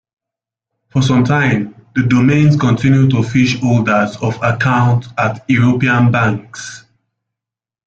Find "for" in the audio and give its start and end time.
0.89-1.03